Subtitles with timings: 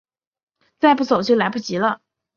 [0.79, 2.01] 再不走就来不及了